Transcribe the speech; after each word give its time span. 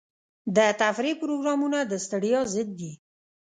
د 0.55 0.57
تفریح 0.81 1.15
پروګرامونه 1.21 1.79
د 1.91 1.93
ستړیا 2.05 2.39
ضد 2.53 2.69
دي. 2.79 2.91